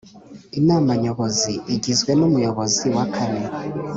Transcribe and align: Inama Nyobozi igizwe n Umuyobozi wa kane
Inama 0.59 0.91
Nyobozi 1.03 1.53
igizwe 1.75 2.11
n 2.15 2.21
Umuyobozi 2.27 2.85
wa 2.95 3.05
kane 3.15 3.43